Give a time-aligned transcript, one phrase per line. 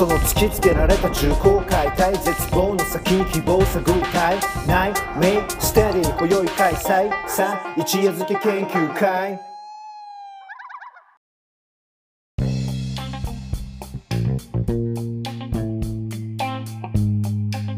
[0.00, 7.28] その突きつけられた重厚解体絶望の先希望探るたいないメイステディ今宵開催。
[7.28, 9.38] さあ一夜漬け研究会。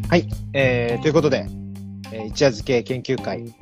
[0.09, 1.48] はい、えー、ということで、
[2.12, 3.52] えー、一夜漬け研究会、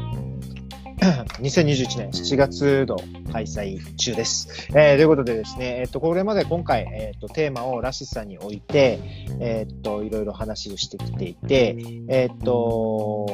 [1.40, 2.96] 2021年7月の
[3.32, 4.68] 開催中です。
[4.74, 8.98] えー、ということでですね、えっ、と、これまで今回、えっ、と、テーマをらしさに置いて、
[9.40, 11.76] えっ、と、いろいろ話をしてきていて、
[12.08, 13.26] えっ、と、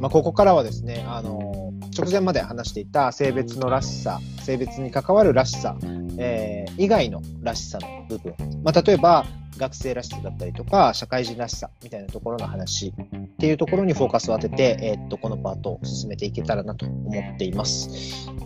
[0.00, 5.76] まあ、ここからはですね、あの、直前まで話していた性別のらしさ、性別に関わるらしさ、
[6.18, 8.34] えー、以外のらしさの部分、
[8.64, 9.26] まあ、例えば、
[9.60, 17.90] 学生らしさだったりとか、社会人らしさみたいなところの話っていうところにフォーカスを当てて、えーっと、このパートを進めていけたらなと思っています。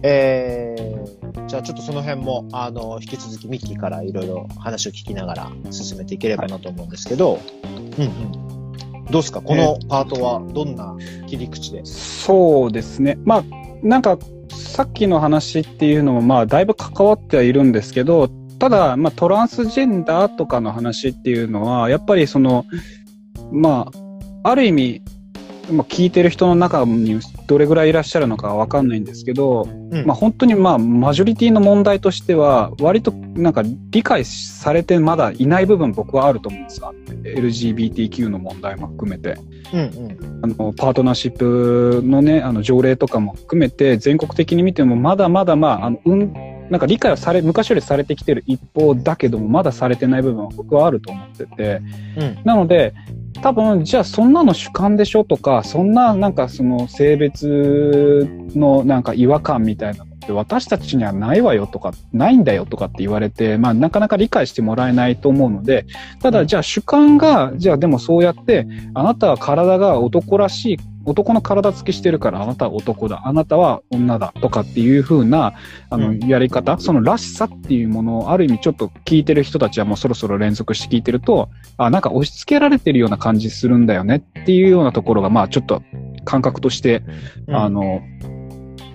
[0.03, 7.39] えー、じゃあちょっとその辺も、あの、引き続きミッキーからいろいろ話を聞きながら進めていければなと思うんですけど、
[7.99, 8.33] うんうん。
[9.11, 9.41] どうですか？
[9.41, 10.97] このパートはどんな
[11.29, 13.19] 切り口で、そうですね。
[13.25, 13.45] まあ、
[13.83, 14.19] なんか、
[14.51, 18.29] さっきの話っていうのも、まあ、だいぶ関わってはいるんですけど、
[18.65, 22.65] ただ、まあ、トランスジェンダーとかの話っていうのは、やっぱりその、
[23.53, 23.91] ま
[24.43, 25.03] あ、ある意味、
[25.71, 36.95] まあ、聞いてる人の中にどれぐらいいらっしゃるのかわかんないんですけど、うんまあ、本当にまあ、マジョリティの問題としては、割となんか理解されてまだいない部分僕はあると思うんですよ。
[37.23, 39.37] LGBTQ の問題も含めて。
[39.75, 40.41] うんうん。
[40.43, 51.81] あのパートナーシップのねあの条例とかも含めて全国的に見てもまだまだまああのうんなんか理解はされ昔よりされてきてる一方だけどもまだされてない部分は僕はあると思ってて
[52.17, 52.39] うん。
[52.43, 52.93] なので
[53.43, 65.87] 多分じゃあそんなの主観でしょとかそんななんかその性別のなんか違和感みたいなのって私たちにはないわよとかないんだよとかって言われてまあなかなか理解してもらえないと思うので
[66.23, 73.23] ただじゃあ主観がじゃあでもそうやってあなたは体が男らしい男の体つきしてるからあなたは男だ。
[73.25, 75.55] あなたは女だとかっていう風な
[75.91, 76.19] あのうん。
[76.21, 85.83] やり方、そのらしさっていうものをある意味ちょっと聞いてる人たちはもうそろそろ連続して聞いてるとあなんか押し付けられてるような感じするんだよねっていうようなところがまあちょっと
[86.25, 87.03] 感覚として
[87.47, 87.57] うん。
[87.57, 88.01] あの、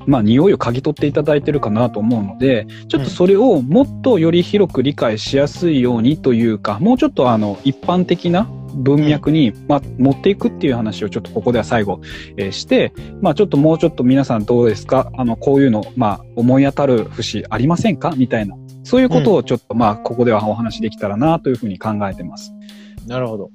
[0.09, 12.01] まあ、匂いを嗅ぎ取っていただいてるかなと思うので、ちょっとそれをもっとより広く理解しやすいようにというか、もうちょっとあの、一般的な文脈に、まあ、持っていくっていう話をちょっとここでは最後、
[12.37, 15.11] えーして、まあ、ちょっともうちょっと皆さんどうですか？
[15.15, 18.13] あの、こういうの、まあ、思い当たる節ありませんか？
[18.17, 18.55] みたいな。
[18.83, 22.51] そういうことをちょっと、まあ、ここではお話できたらなというふうに考えてます。
[23.05, 23.51] なるほど。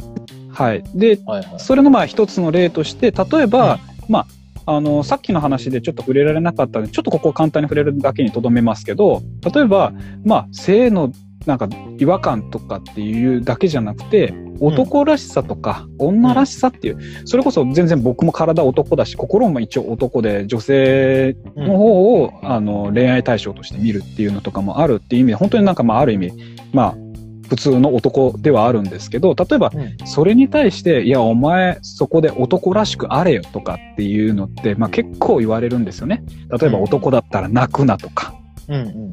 [0.50, 0.84] はい。
[0.94, 1.58] で、はいはい。
[1.58, 3.78] それのまあ一つの例として、例えば、
[4.08, 4.26] まあ、
[4.66, 9.22] あの、さっきの話でちょっと触れられなかったので、ちょっとここを簡単に触れるだけにとどめますけど、
[9.54, 9.92] 例えば、
[10.24, 11.12] まあ、性の
[11.46, 26.32] なんか違和感とかっていうだけじゃなくて、男らしさとか女らしさっていう、それこそ全然僕も体男だし、心も一応男で女性の方を、あの恋愛対象として見るっていうのとかもあるっていう意味で、本当になんかまあある意味、
[26.72, 27.03] まあ、
[27.48, 36.24] 普通の男ではあるんですけど、例えばうんそれに対して、いや、お前、そこで男らしくあれよとかっていうのって、まあ結構言われるんですよね。
[36.50, 38.34] 例えばうん男だったら泣くなとか。
[38.68, 39.12] うんうん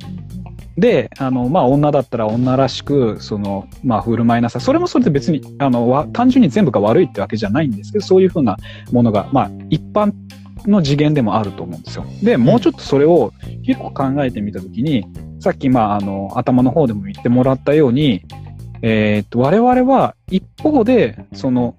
[0.77, 4.61] で、あの、まあ女だったら女らしく、その、まあ振る舞いなさい。
[4.61, 8.57] それもそれで別に、あの、わ単純に全部が悪いってわけじゃないんですけど、そういうふうな
[8.91, 10.13] ものが、まあ一般
[10.65, 12.05] の次元でもあると思うんですよ。
[12.23, 13.33] で、もうちょっとそれを
[13.63, 15.05] 広く考えてみたときに、
[15.39, 18.23] さっき、まあ、あの、頭の方でも言ってもらったように、
[18.81, 21.75] えーっと、我々は一方で、その、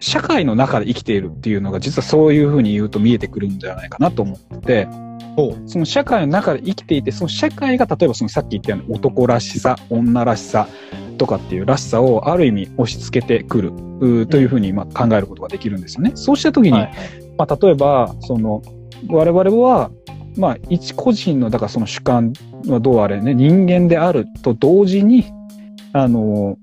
[0.00, 4.88] 社会の中で生きているっていうのが実はそういうふうに言うと見えてくるんじゃないかなと思ってて。
[5.66, 10.68] その社会の中で生きていて、その社会が例えばそのさっき言ったように男らしさ、女らしさ
[11.18, 13.72] とかっていうらしさをある意味押し付けてくる
[14.26, 16.12] というふうにまあ考えることができるんですよね。
[16.14, 16.94] そうした時に、はいはい。
[17.36, 18.62] まあ、例えば、その、
[19.08, 19.90] 我々は、
[20.36, 22.32] まあ、一個人の、だからその主観
[22.66, 25.26] はどうあれね、人間であると同時に、
[25.92, 26.58] あの、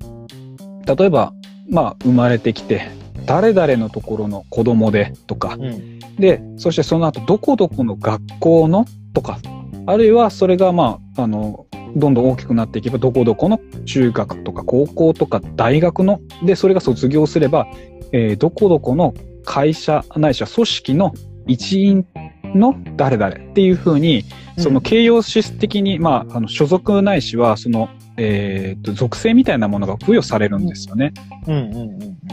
[0.85, 1.33] 例えば、
[1.69, 2.89] まあ、生まれてきて、
[3.25, 5.99] 誰々のところの子供でとか、うん。
[6.17, 9.39] で、そしてその後、どこどこの学校のとか、
[9.85, 11.65] あるいはそれがまあ、あの、
[11.95, 17.67] どんどん大きくなっていけば、どこどこの中学とか高校とか大学の、で、それが卒業すれば、
[18.13, 19.13] えーどこどこの
[19.43, 21.13] 会社ないしは組織の
[21.47, 22.05] 一員
[22.53, 24.23] の誰々っていうふうに、
[24.57, 31.13] その形容詞的に、まあ、あの所属ないしは、その、えーと、属性みたいなものが付与されるんですよね。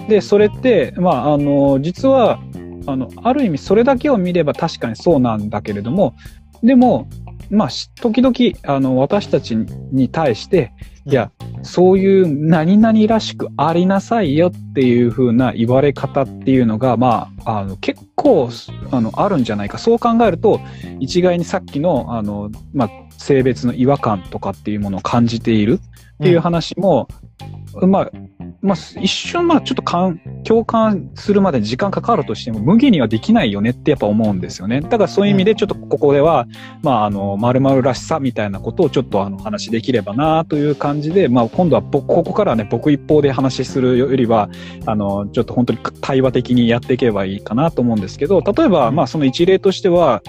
[0.09, 2.41] で、それって、まあ、あの、実は、
[2.87, 6.15] あの、ある意味それだけを見れば確かにそうなんだけれども、
[6.63, 7.09] でも、
[7.51, 8.35] まあ、し時々、
[8.65, 10.73] あの、私たちに対して、
[11.07, 11.31] いや、
[11.63, 18.51] そういう何々らしくありなさいよっていう風な言われ方っていうのが、まあ、あの、結構、
[18.91, 19.79] あの、あるんじゃないか。
[19.79, 20.61] そう考えると、
[21.01, 27.09] 一概にさっきの、あの、まあ、性別の違和感とかっていうものを感じているっていう話も、
[27.87, 28.11] まあ、
[28.61, 34.81] まあ、一瞬、まあ、ちょっと感共感するまで時間かかるとしても、無限にはできないよねってやっぱ思うんですよね。
[34.81, 36.47] だからそういう意味で、ちょっとここでは、
[36.83, 44.51] まあ、あの、〇〇らしさみたいなことをちょっとあの、話できればなという感じで、まあ、今度は僕、ここからね、僕一方で話しするよりは、
[44.87, 50.23] あの、ちょっと本当に対話的にやっていけばいいかなと思うんですけど、例えば、まあ、その一例としては、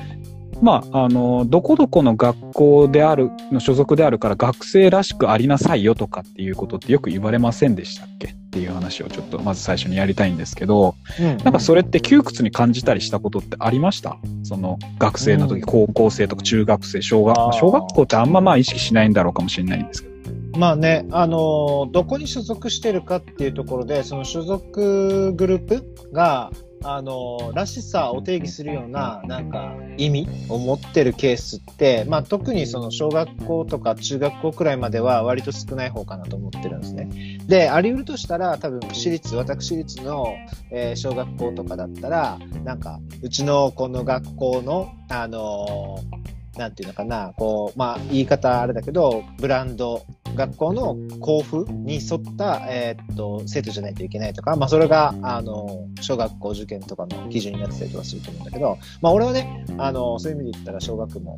[0.62, 8.28] まあ、あの、どこどこの学校である、の所属であるから学生らしくありなさいよとかっていうことってよく言われませんでしたっけ？
[8.28, 11.38] っていう話をちょっとまず最初にやりたいんですけど、うん。
[11.38, 14.18] なんかそれって窮屈に感じたりしたことってありました？
[14.44, 15.66] その学生の時、うん。
[15.66, 20.60] 高校生とか中学生、小学小学校ってあんままあ意識しないんだろうかもしれないんですけど。
[20.60, 26.52] まあね、あのーどこに所属してるかっていうところで、その所属グループが、
[26.84, 37.40] あのらしさを定義するような、なんか、意味を持ってるケースって、まあ特にその小学校とか中学校くらいまでは割と少ない方かなと思ってるんですね。
[37.48, 40.34] で、あり得るとしたら、多分私立、私立の、
[40.72, 46.30] えー小学校とかだったら、なんか、うちのこの学校の、あのー
[46.60, 50.04] なんていうのかな、こう、まあ、言い方あれだけど、ブランド、
[50.40, 61.36] 学校の校風に沿った、えーっと、生徒じゃないといけないとか、まあ、それが、あの、小学校受験とかの基準になってたりとかすると思うんだけど、まあ、俺はね、あの、そういう意味で言ったら、小学も、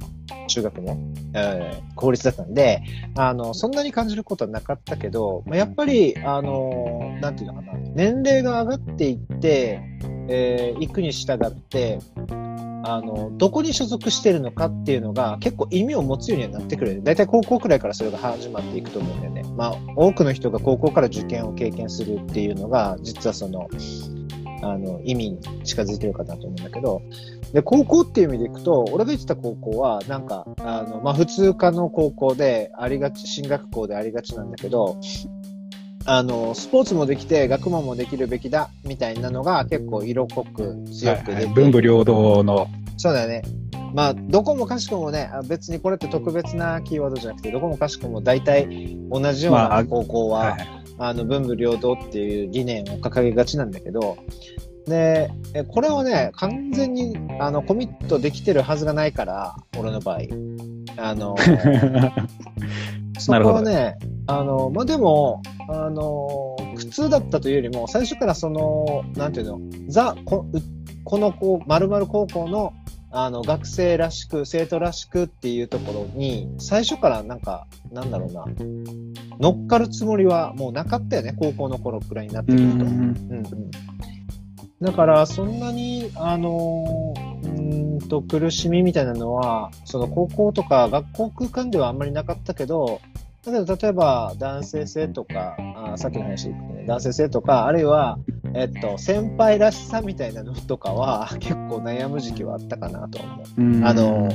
[0.48, 0.98] 中学も、
[1.33, 2.81] えー公立だったんで、
[3.15, 9.81] あの、そんなに感じることはなかったけど、まあ、やっぱり、あの、なんていうのかな、年齢が上がっていって、
[10.30, 12.00] えー行くに従って、
[12.83, 17.03] あの、どこに所属してるのかっていうのが結構意味を持つようにはなってくる。
[17.03, 19.43] だいたい高校くらいからそれが始まっていくと思うんだよね。
[19.55, 23.67] まあ、多くの人が高校から受験を経験するっていうのが、実はその、
[24.63, 27.01] あの、意味に近づいてるかなと思うんだけど、
[27.53, 34.97] で、高校っていう意味でいくと、俺が行ってた高校は、なんか、あの、まあ、普通科の高校でありがち、進学校でありがちなんだけど、
[36.06, 41.53] あの、スポーツもできて、学問もできるべきだ、みたいなのが結構色濃く強く出て、はいはい。
[41.53, 42.68] 文武両道の、
[42.98, 43.44] そうだよね。
[43.94, 50.68] まあ、どこもかしこもね、あ別にこれって特別なキーワードじゃなくて、どこもかしこも大体同じようまあな高校は、はい。
[50.98, 54.18] あの、文武両道っていう理念を掲げがちなんだけど、
[54.86, 60.19] で、えこれはね、完全に、あの、コミットできてるはずがないから、俺の場合。
[60.98, 61.36] あの、
[63.19, 65.42] そこはね、あの、まあ、でも、
[65.73, 70.57] あの、苦痛だったというよりも、最初からその、なんていうの、ザ、こう
[71.03, 72.73] この子、〇〇高校の、
[73.12, 78.45] あの、学生らしく、生徒らしくっていうところに、最初からなんか、なんだろうな、
[79.39, 82.75] 乗っかるつもりはもうなかったよね、高校の頃くらいになってうくると。
[82.77, 83.71] んうんうん。
[84.81, 93.01] だから、そんなに、あのーうーんと、苦しみみたいなのは、その高校とか学校空間ではあんまりなかったけど、
[93.43, 98.19] だけど、例えば、男性性とか、あーさっきの話ね、男性性とか、あるいは、
[98.53, 103.61] えっと、先輩らしさみたいなのとかは、結構悩む時期はあったかなと思う。
[103.61, 104.29] うんあの、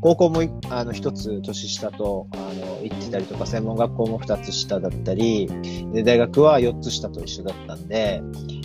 [0.00, 5.48] 高校もいあの一つ年下とあの行ってたりとか、専門学校も二つ下だったり、
[5.92, 8.22] で大学は四つ下と一緒だったんで、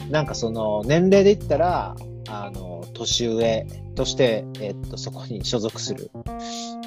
[0.09, 1.95] なんかその年齢で言ったら、
[2.27, 6.09] あの、年上として、えっと、そこに所属する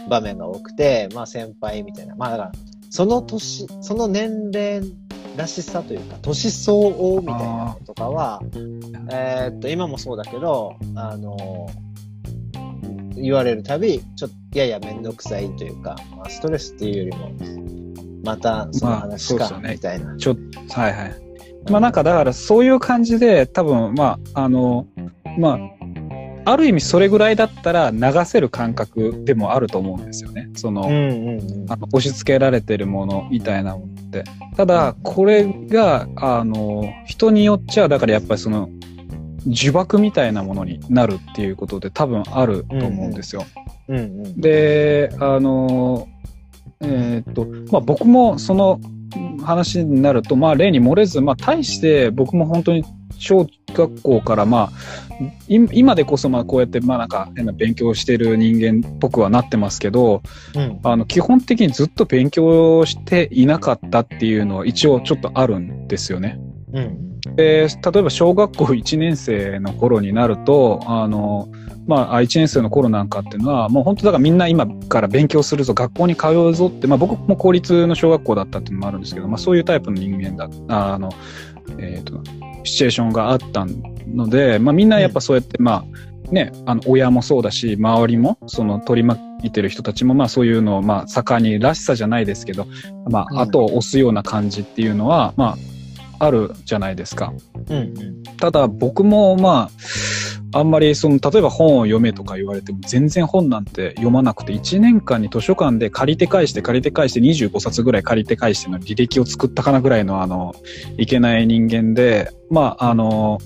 [0.09, 2.17] 場面が多くて、まあ先輩みたいな。
[2.17, 2.53] まあだから、
[2.91, 4.83] その年、その年齢
[5.37, 8.43] らしさというか、年相応みたいなのとかは、
[9.11, 11.69] えーっと、今もそうだけど、あの、
[13.15, 17.33] 言われるたび、ちょっとややめんどくさいというか、まあ、ストレスっていうよりも、
[18.25, 20.17] またその話か、まあねみたいな。
[20.17, 21.29] ちょっと、はいはい。
[21.71, 24.87] まあなんかだからそういう感じで多分まああの
[25.39, 25.59] まあ
[26.51, 30.51] ある意味それぐらいだったら流せる感覚でもあると思うんですよね。
[30.55, 31.73] その、うんうんうん。
[31.73, 34.25] あの押し付けられてるものみたいなものって。
[34.57, 38.71] ただこれがあの人によっちゃだからやっぱりその
[39.47, 43.45] 呪縛みたいなものになるっていうことで多分あると思うんですよ。
[43.89, 44.41] うんうん。
[44.41, 46.09] で、あの、
[46.81, 48.81] えーっと、まあ僕もその
[49.43, 52.85] 話になると、まあ例に漏れず、まあ大して僕も本当に
[53.19, 54.71] 小学校からまあ、
[55.49, 60.23] い今でこそまあこうやってまあなんか変な勉強してる人間っぽくはなってますけど、
[60.55, 66.39] うんあの基本的にずっと勉強していなかったっていうのは一応ちょっとあるんですよね。
[66.73, 71.49] うんで例えば小学校1年生の頃になるとあの
[71.89, 81.09] まあ、1年生の頃なんかっていうのは、もう本当だからみんな今から勉強するぞ、学校に通うぞって、まあ僕も公立の小学校だったっていうのもあるんですけど、まあそういうタイプの人間だ、ああの、
[81.79, 82.23] えっ、と、
[82.65, 83.67] シチュエーションがあった
[84.07, 92.67] ので、まあみんなやっぱそうやって、まあ、ね、あの、親もそうだし、周りも、その取り巻いてる人たちも、まあそういうのを、まあ盛んにらしさじゃないですけど、
[93.11, 95.57] まあ後を押すような感じっていうのは、まあ、
[96.19, 97.33] あるじゃないですか。
[97.69, 98.23] うんうん。
[98.39, 99.71] ただ僕もま
[100.53, 110.55] あ、あんまりその、例えば本を読めとか言われても全然本なんて読まなくて、1年間に図書館で借りて返して借りて返して25冊ぐらい借りて返しての履歴を作ったかなぐらいのあの、
[110.97, 113.39] いけない人間で、まああの、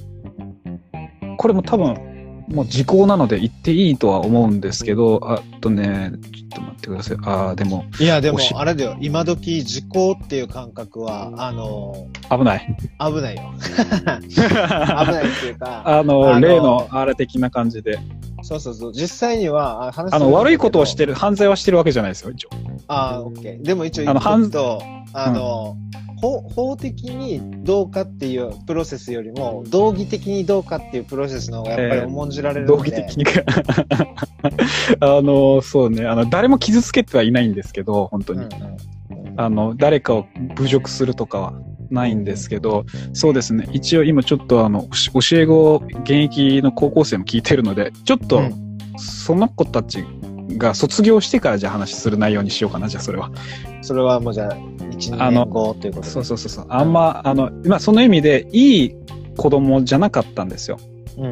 [1.38, 2.11] これも多分、
[2.52, 7.16] もう時効なので言っていいとは思うんですけど、あとね、ちょっと待ってください。
[7.22, 8.96] ああ、でも、いや、でもあれだよ。
[9.00, 12.76] 今時、時効っていう感覚は、あの、危ない。
[12.98, 13.42] 危ないよ。
[14.28, 17.98] 危ないっていうか、あの、あの例のあれ的な感じで。
[18.42, 18.92] そうそうそう。
[18.92, 21.12] 実際には、あ話あの、悪いことをしてる。
[21.12, 22.50] る、犯罪はしてるわけじゃないですよ、一応。
[22.88, 23.62] ああ、オッケー。
[23.62, 24.82] でも一応言あのっと
[25.12, 25.76] あの、
[26.11, 33.42] 法法的にどうかっていうプロセスよりも、道義的にどうかっていうプロセスの方がやっぱり重んじられるので、道義的にか。
[35.00, 38.40] あの、そうね、あの、誰も傷つけてはいないんですけど、本当に。
[38.40, 39.34] うんうん。
[39.36, 41.54] あの、誰かを侮辱するとかは
[41.90, 48.72] ないんですけど、そうですね、一応今ちょっとあの、教教え子、現役の高校生も聞いてるので、ちょっと、うん。
[48.98, 50.04] その子たち
[50.56, 53.30] が卒業してからじゃあ話する内容にしようかな、じゃあそれは。
[53.82, 56.10] それはもうじゃあ、1、2あの年後ということで。
[56.10, 56.66] そうそうそうそう。
[56.68, 58.94] あんま、あの、まあその意味で、いい
[59.36, 60.78] 子供じゃなかったんですよ。
[61.18, 61.30] うんうん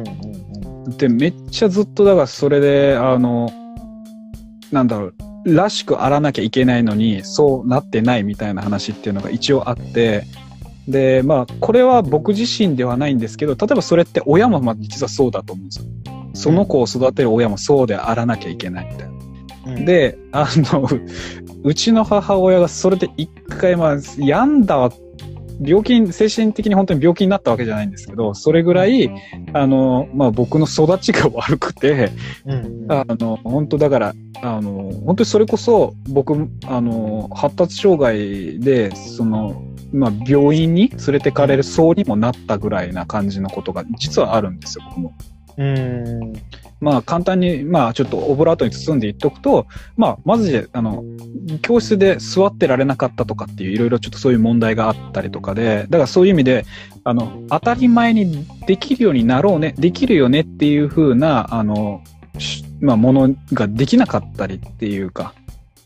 [0.85, 0.97] うん。
[0.97, 3.51] で、めっちゃずっと、だからそれで、あの、
[4.71, 10.25] なんだろう、らしくあらなきゃいけないのに、そうなってないみたいな話っていうのが一応あって、
[10.87, 15.85] で、まあ、これは僕自身ではないんですけど、例えばそれって親もまあ実はそうだと思うんですよ。
[16.33, 19.13] その子を育てる親もそうであらなきゃいけないみたいな。
[19.67, 20.87] うん、で、あの、
[21.63, 24.91] うちの母親がそれで一回、まあ、病んだわ、
[25.63, 29.11] 病気に、精神的に本当に病気になったわけじゃないんですけど、それぐらい、
[29.53, 32.11] あの、まあ僕の育ちが悪くて、
[32.87, 45.13] あの、本当だから、あの、本当にそれこそ、僕、あの、発達障害で、その、まあ病院に連れてかれる層にもなったぐらいな感じのことが実はあるんですよ、僕も。
[45.57, 46.33] うん。
[46.79, 51.03] まあ簡単に、まあちょっとオブラートに包んで言っとくと、まあまずで、あの、
[51.61, 56.65] 教室で座ってられなかったとかっていういろいろちょっとそういう問題があったりとかで、だからそういう意味で、
[57.03, 62.03] あの、当たり前にできるようになろうね、できるよねっていう風な、あの、
[62.39, 65.33] しまあものができなかったりっていうか、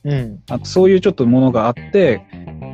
[0.06, 0.40] うん。
[0.50, 2.22] あそういうちょっとものがあって、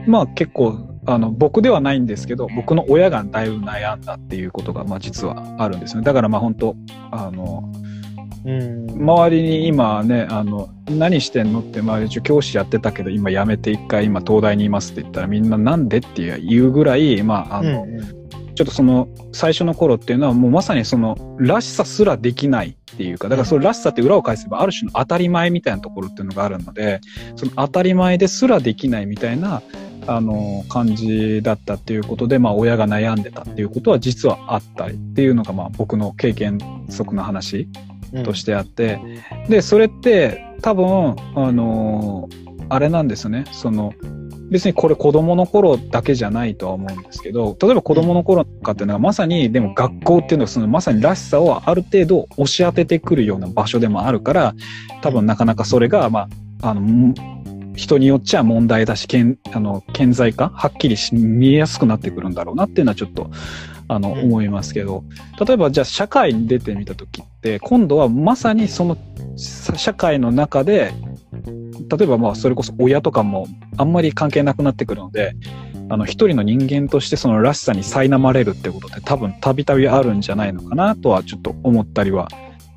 [0.06, 6.04] まあ結構、あの、僕ではないんですけど、僕の親がだいぶ悩んだっていうことが、まあ実はあるんですね。
[6.04, 6.76] だからまあ本当
[7.12, 7.72] あの、
[8.46, 8.88] うん。
[8.92, 18.22] 周りに今ね、あの、何してんのって周り一応教師やってたけど、今辞めて一回今東大にいますって言ったらみんななんでって言うぐらい、まあ、あの、うんうん
[18.54, 27.02] ちょっとその最初の頃っていうのはもうまさにそのらしさすらできないっていうか、だからそのらしさって裏を返せばある種の当たり前みたいなところっていうのがあるので、
[27.38, 29.64] その当たり前ですらできないみたいな、
[30.08, 37.68] あの、感じだったっていうことで、まあ親が悩んでたっていうことは実はあったりっていうのがまあ僕の経験則の話
[38.14, 39.00] うんとしてあって、
[39.48, 42.30] で、それって多分、あの
[42.70, 43.46] あれなんですよね。
[43.52, 43.94] その、
[44.50, 54.54] 別にこれ子供の頃だけじゃないとは思うんですけど、例えば子供の頃とかっていうのはまさに、でも学校っていうのはそのまさにらしさをある程度押し当ててくるような場所でもあるから、
[55.02, 56.28] 多分なかなかそれが、ま
[56.62, 57.14] あ、あの、ん
[57.76, 63.30] 人によっちゃ問題だし、けんあの顕在化、はっきりし見えやすくなってくるんだろうなっていうのはちょっと、
[63.88, 64.20] あの、うん。
[64.22, 65.04] 思いますけど、
[65.46, 68.98] 例えばじゃあ社会に出てみたときって、今度はまさにその
[69.38, 70.94] さ社会の中で、
[71.90, 73.48] 例えばまあそれこそ親とかも
[73.78, 75.36] あんまり関係なくなってくるので、
[75.90, 82.30] あの一人の人間としてそのらしさに苛まれるってことって多分たびたびあるんじゃないのかなとはちょっと思ったりは、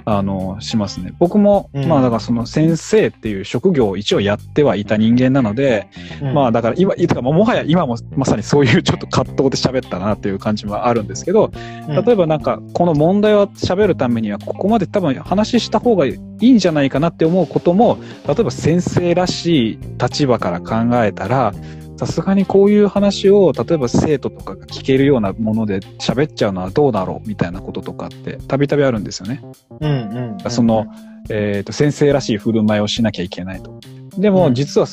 [0.06, 1.14] あの、しますね。
[1.18, 1.87] 僕も、うん。
[1.87, 5.88] まあだからその先生っていう職業を一応やってはいた人間なので、
[6.20, 6.34] うん。
[6.34, 11.50] まあだから今、かももはや今もまさにそういうちょっと葛藤で喋ったなっていう感じはあるんですけど、
[11.88, 21.54] 例えばなんかこの問題を喋るためにはここまで多分話した方がいいんじゃないかなって思うことも、例えば先生らしい立場から考えたら、
[21.96, 29.42] さすがにこういう話を例えば生徒とかが聞けるようなもので喋っちゃうのはどうだろうみたいなこととかってたびたびあるんですよね。
[29.80, 30.86] うんうんうんその、
[31.30, 33.80] えっ、と、先生らしい振る舞いをしなきゃいけないと。
[34.18, 34.86] でも、うん実は、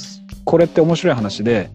[0.46, 1.70] これって面白い話で、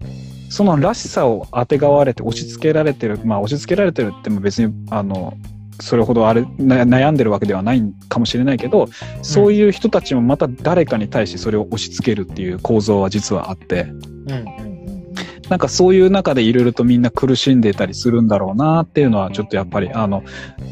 [0.49, 5.37] そのらしさをあてがわれて押し付けられてる、まあ押し付けられてるっても別に、あの、
[5.79, 8.87] それほどあれな悩んでるわけではないかもしれないけど
[9.21, 14.76] そういう人たちもまた誰かに対してそれを押し付けるっていう構造は実はあってうんうん
[15.49, 20.23] なんかそういう中でいろいろとみんな苦しんでたりするんだろうなっていうのはちょっとやっぱりあの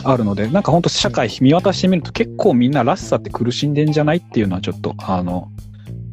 [0.04, 5.50] あるのでなんか本当社会見渡してみると結構みんならしさって苦しんでんじゃないっていうのはちょっとあの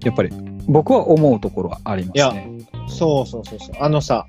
[0.04, 0.31] やっぱり
[0.66, 2.62] 僕は思うところはありますね。
[2.88, 3.76] そうそうそうそう。
[3.81, 4.26] あのさ、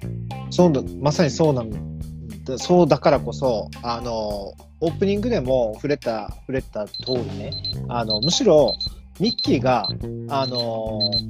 [0.49, 2.57] そう、まさにそうなんだ。
[2.57, 7.53] そうだからこそ、あの、オープニングでも触れた、触れた通りね、
[7.87, 8.75] あの、むしろ、
[9.19, 9.87] ミッキーが、
[10.29, 10.57] あの、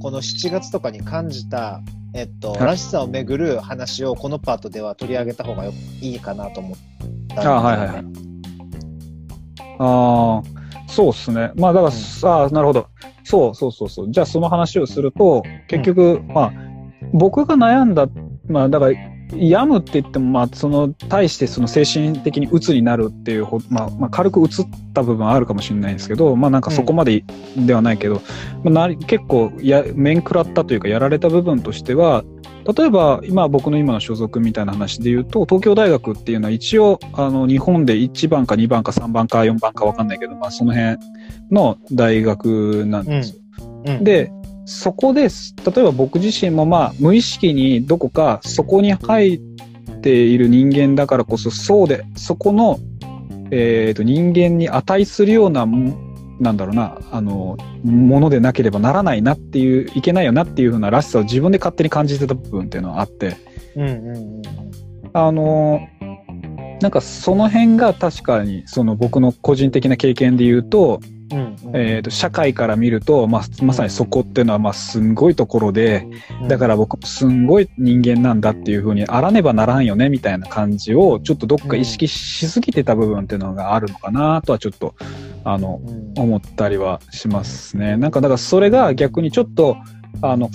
[0.00, 1.82] この7月とかに感じた、
[2.14, 6.78] えっと、はいらしさをめぐる話をこのパートでは取り上げた方がよいいかなと思っ
[7.28, 8.04] たね、あはいはいはい
[9.78, 11.50] ああ、そうですね。
[11.56, 12.88] まあだから、さあ、なるほど。
[13.24, 14.12] そうそうそうそう。
[14.12, 16.52] じゃあその話をすると、結局、まあ、
[17.12, 18.06] 僕が悩んだ、
[18.46, 18.92] まあだから、
[19.36, 27.24] 病むって言っても、まあ、その、対してその精神的に鬱になるっていうほ、まあ、まあ、軽く鬱った部分はあるかもしれないんですけど、まあなんかそこまで
[27.56, 28.22] ではないけど、
[28.62, 32.24] まあ、な結構や、面食らったというか、やられた部分としては、
[32.76, 40.96] 例えば、今僕の今の所属みたいな話で言うと、東京大学っていうのは一応、あの、日本で1番か2番か3番か4番かわかんないけど、まあその辺
[41.50, 43.40] の大学なんですよ。
[43.86, 44.32] うん、で、
[44.66, 45.28] そこで、例
[45.82, 49.40] えば僕自身もまあ無意識にどこかそこに入っ
[50.00, 52.78] ている人間だからこそ、そうで、そこの、
[53.50, 55.96] えっ、と、人間に値するようなも、
[56.40, 63.36] なんだろうな、あの、ものでなければならないなっていう、いけないよなっていうふうならしさを自分で勝手に感じてた部分っていうのはあって、
[63.76, 64.42] うんうんうん。
[65.12, 65.80] あの、
[66.80, 71.00] なんかその辺が確かにその僕の個人的な経験で言うと、
[71.34, 76.06] うんうんえー、と社会から見ると、まあ、まさにそこっていうのはまあすんごいところで、
[76.48, 84.94] だから僕もすんごい人間なんだっていうふうにあらねばならんよねみたいな感じをちょっとどっか意識しすぎてた部分っていうのがあるのかなとはちょっと
[85.44, 86.04] あのうん。
[86.16, 87.96] 思ったりはしますね。
[87.96, 89.76] なんかだからそれが逆にちょっと
[90.22, 90.50] あの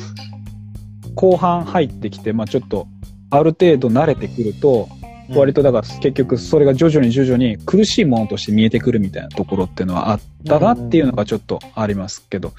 [1.16, 2.88] 後半入ってきて、まあ、ちょっと
[3.30, 4.90] ある程度慣れてくると
[5.36, 12.54] 割とだから結局それが徐々に徐々に苦しいものとして見えてくるみたいなところっていうのはあったなっていうのがちょっとありますけど、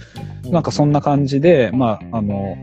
[0.44, 2.56] なんかそんな感じで、まあ、あの、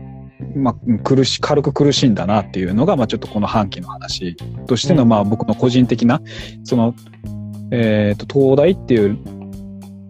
[0.54, 5.08] まあ、苦し、軽く苦しんだなっていうのが、まあちょっとこの半期の話としての、うん。
[5.08, 6.20] まあ僕の個人的な、
[6.64, 6.94] その、
[7.70, 9.18] えっ、と、東大っていう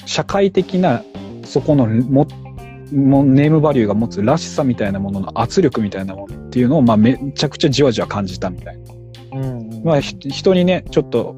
[0.04, 1.02] 社会的な、
[1.44, 2.26] そこのも、
[2.92, 8.88] もネームバリューが持つらしさみたいなものの圧力みたいなものっていうのを、まあめちゃくちゃじわじわ感じたみたいな。
[9.78, 9.82] うん。
[9.82, 11.36] うんまあ、ひ人にね、ちょっと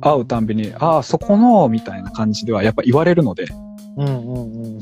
[0.00, 3.46] 会うたんびに、ああ、そこの、みたいな感じではやっぱ言われるので、
[3.96, 4.80] うんうんうん。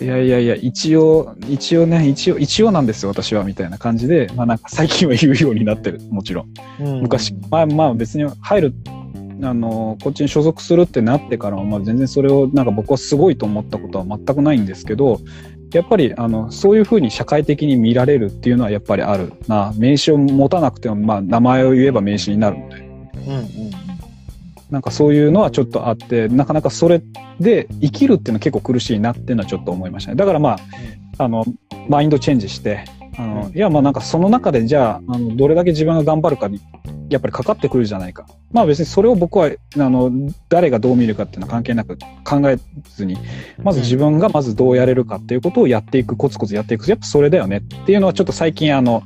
[0.00, 6.84] いやいやいや、一応、一応ね、一応、一応なんですよ、私は、みたいな感じで、まあなんか最近は言うようになってる、もちろん。
[6.84, 7.02] うん。
[7.02, 8.74] 昔、まあまあ別に入る、
[9.42, 15.20] あの、こっちに所属するってなってからは、まあ全然それをなんか僕はすごいと思ったことは全くないんですけど、
[15.78, 19.72] やっぱり、あの、そういうふうに社会的に見られるっていうのはやっぱりあるな。
[19.76, 22.76] 名刺を持たなくても、まあ名前を言えば名刺になるので。
[22.76, 23.84] うんうん
[24.70, 27.00] なんかそういうのはちょっとあって、なかなかそれ
[27.38, 30.16] で生きるっていうのは結構苦しいなっていうのはちょっと思いましたね。
[30.16, 30.56] だからま
[31.18, 31.44] あ、あの、
[31.88, 32.84] マインドチェンジして、
[33.16, 36.60] あの、いやまあなんかその中でじゃあ、あの、どれだけ自分が頑張るかに、
[37.08, 38.26] やっぱりかかってくるじゃないか。
[38.52, 40.10] まあ別にそれを僕は、あの、
[40.48, 43.16] 誰がどう見るかっていうのは関係なく考えずに、
[43.62, 46.88] まず自分がまずどうやれるかっていうことをやっていく、コツコツやっていく。
[46.88, 49.02] やっぱそれだよねっていうのはちょっと最近あの、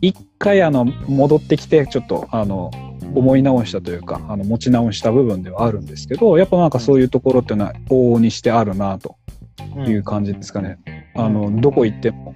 [0.00, 2.70] 一回あの、戻ってきて、ちょっとあの、
[3.14, 9.16] 思い直したというか、あの、持ち直した部分ではあるんですけど、やっぱなんかそういうところっていうのは往々にしてあるなと
[9.76, 10.78] うんいう感じですかね。
[11.14, 12.34] あの、どこ行っても、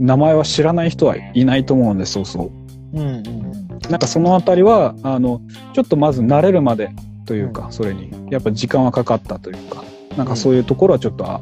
[0.00, 2.50] 名前は知らない人はいないと思うんです、そうそ
[2.94, 2.98] う。
[2.98, 3.50] うんうん
[3.88, 5.40] なんかそのあたりは、あの、
[5.72, 6.90] ちょっとまず慣れるまで
[7.26, 9.82] というか、それに、やっぱ時間はかかったというか、
[10.16, 11.40] なんかそういうところはちょっとあ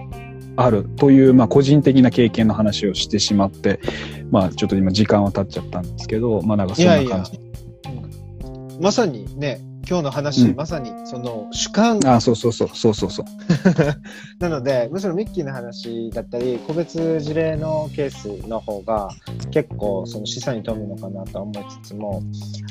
[0.56, 3.80] あるという、まあ個人的な経験の話をしてしまって、
[4.30, 7.06] まあちょっと今時間は経っちゃったんですけど、まあなんかそんな感じ。
[7.06, 7.24] いやいや。
[8.80, 13.26] まさにね、今日の話、うんまさにその主観あそうそうそう、そうそうそう。
[14.38, 19.08] なので、むしろミッキーの話だったり、個別事例のケースの方が
[19.50, 22.22] 結構その資産に富むのかなとは思いつつも、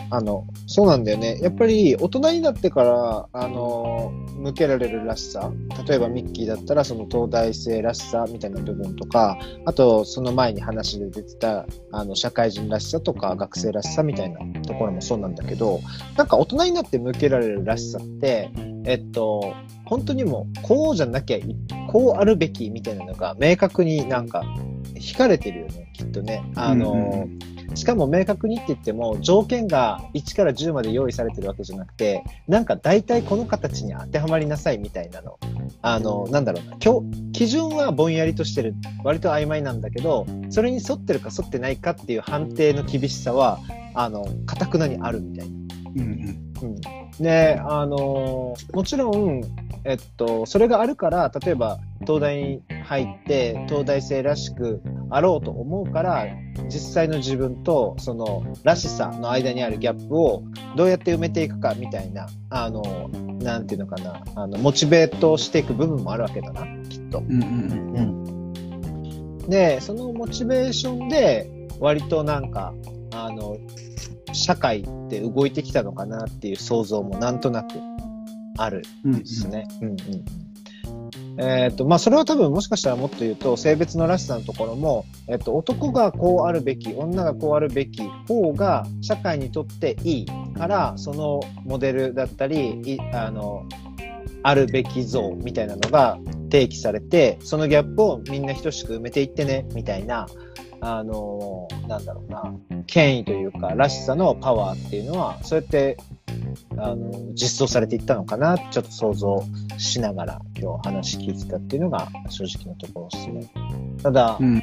[0.10, 1.40] あの、そうなんだよね。
[1.42, 5.52] やっぱり大人になってから、あの、向けられるらしさ。
[5.88, 15.80] 例えばミッキーだったらその東大生らしさみたいな部分とか、あとその前に話で出てた、あの、社会人らしさとか学生らしさみたいなところもそうなんだけど、
[16.16, 18.50] なんか大人になって向けられるらしさって、
[18.86, 19.54] えっと、
[19.86, 21.56] 本当にもう、こうじゃなきゃい、
[21.90, 24.44] こうあるべきみたいなのが明確になんか
[24.96, 26.44] 惹かれてるよね、きっとね。
[26.56, 35.38] あの、うんうんしかも明確にって言っても、条件が1から10まで用意されてるわけじゃなくて、なんか大体この形に当てはまりなさいみたいなの。
[35.82, 38.74] あの、なんだろうな、今日、基準はぼんやりとしてる。
[39.04, 43.60] 割と曖昧なんだけど、それに沿ってるか沿ってないかっていう判定の厳しさは、
[43.94, 45.56] あの、かたくなにあるみたいな。
[45.96, 46.76] うんうんうん、
[47.24, 49.42] で、あのもちろん、
[49.84, 56.26] えっと、それがあるから、例えば、東大に入って、東大生らしくあろうと思うから、
[56.70, 60.44] 実際の自分と、その、らしさの間にあるギャップを、
[60.76, 62.82] どうやって埋めていくか、みたいな、あの、
[63.42, 67.20] なんていうのかな、あの、モチベートしていく部分もあるわけだな、きっと。
[67.20, 67.42] うん。
[67.42, 68.02] う
[69.46, 69.50] ん。
[69.50, 72.74] で、そのモチベーションで、割となんか、
[73.14, 73.58] あの、
[74.34, 77.80] 社会って動いてきたのかなっていう想像もなんとなく
[78.58, 79.68] あるうんうんですね。
[79.82, 79.98] うんうん
[81.40, 90.26] えっ、と、まあ、それは多分もしかしたらもっと言うと、性別のらしさのところも、えっ、と、男がこうあるべき、女がこうあるべき方が社会にとっていい
[90.58, 93.68] から、そのモデルだったり、いあの、
[94.42, 96.18] あるべき像みたいなのが
[96.52, 100.26] 提起されて、そのギャップをみんな等しく埋めていってね、みたいな、
[100.82, 102.54] あの、なんだろうな、
[102.86, 105.98] 権威というか、らしさのパワーっていうのは、そうやって、
[106.78, 109.44] あの、実装されていったのかな、ちょっと想像
[109.78, 113.52] しながら今日話聞いてたっていうのが正直なところですね。
[114.04, 114.62] ただう、ん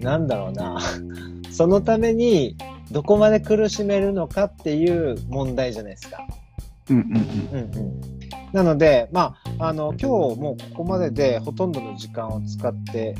[0.00, 0.78] なんだろうな、
[1.50, 2.56] そのために
[2.90, 6.26] どこまで苦しめるのかっていう問題じゃないですか。
[6.88, 7.18] うんうんうん
[7.52, 8.00] うんうん。
[8.52, 10.06] なので、まあ、あの、今日
[10.40, 13.16] もうここまででほとんどの時間を使って、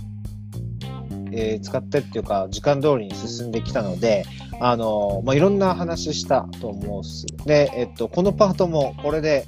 [1.33, 4.25] えー使ってっていうか、時間通りに進んできたので、
[4.61, 7.27] あの、まあ、いろんな話したと思うっす。
[7.45, 9.47] で、えっと、このパートもこれで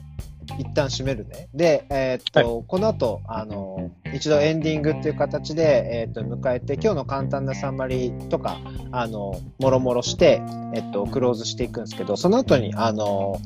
[0.59, 1.49] 一旦締めるね。
[1.55, 8.59] で、えっと、この後、あの、一度エンディングっていう形で、えっと、迎えて、今日の簡単なサンマリとか、
[8.91, 10.41] あの、もろもろして、
[10.75, 13.39] えっと、クローズしていくんですけど、その後に、あの、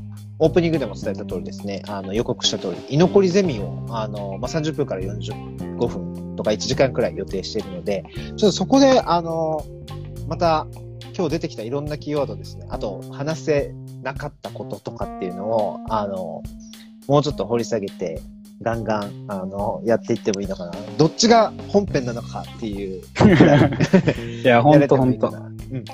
[0.43, 9.65] オープニングでも伝えた通りですね、あの予告した通り、居残りゼミをあの、まあ、30分から45分とか1時間くらい予定しているので、ちょっとそこで、あの、
[10.27, 10.67] また
[11.17, 16.43] 今日出てきたいろんなキーワードですね、あと話せなかったこととかっていうのを、あの、
[17.07, 18.21] もうちょっと掘り下げて、
[18.63, 20.73] ガンガン、あの、やっていってもいいのかな。
[20.99, 23.01] どっちが本編なのかっていう。
[24.43, 25.33] いや、ほんとほんと。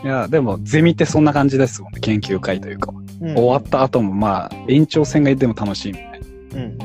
[0.04, 2.00] いや、でも、ゼミってそんな感じですもんね。
[2.00, 2.94] 研究会というか。
[3.20, 6.18] うん終わった後も、まあ、延長戦がいても楽しいみたいな。
[6.54, 6.78] うん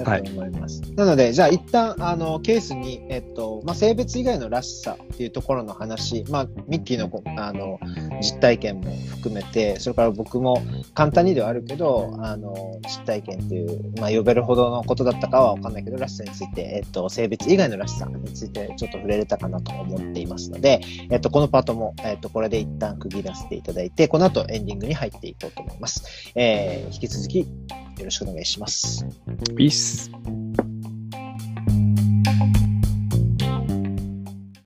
[0.00, 0.04] うん。
[0.04, 0.82] だと思います。
[0.94, 7.78] なので、じゃあ一旦、あの、ケースに、えっと、まあ、性別以外のらしさっていうところの話、まあ、ミッキーのこ、あの、
[8.20, 10.62] 実体験も含めて、それから僕も
[10.94, 12.54] 簡単にではあるけど、あの、
[12.86, 26.32] 実体験っていう、まあ、呼べるほどのことだったかはわかんないけど、らしさについて、えっと、性別以外のらしさについてちょっと触れれたかなと思っていますので、えっと、このパートも、えっと、これで一旦区切らせていただいて、この後エンディングに入っていこうと思います。
[26.34, 27.46] えー、引き続き
[28.00, 29.04] よろしくお願いします。
[29.56, 30.10] ピース。